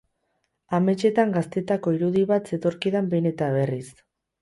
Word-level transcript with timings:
Ametsean, 0.77 1.35
gaztetako 1.35 1.95
irudi 1.99 2.25
bat 2.35 2.53
zetorkidan 2.57 3.15
behin 3.15 3.33
eta 3.37 3.55
berriz. 3.61 3.89